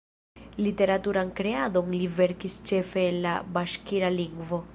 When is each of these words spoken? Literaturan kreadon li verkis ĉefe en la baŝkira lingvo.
Literaturan 0.67 1.29
kreadon 1.41 1.93
li 1.99 2.09
verkis 2.17 2.57
ĉefe 2.71 3.05
en 3.13 3.23
la 3.27 3.39
baŝkira 3.59 4.13
lingvo. 4.21 4.67